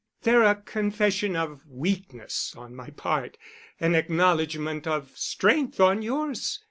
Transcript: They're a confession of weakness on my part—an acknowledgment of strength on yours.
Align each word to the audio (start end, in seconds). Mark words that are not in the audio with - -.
They're 0.23 0.41
a 0.41 0.55
confession 0.55 1.35
of 1.35 1.61
weakness 1.67 2.55
on 2.57 2.73
my 2.75 2.89
part—an 2.89 3.93
acknowledgment 3.93 4.87
of 4.87 5.15
strength 5.15 5.79
on 5.79 6.01
yours. 6.01 6.59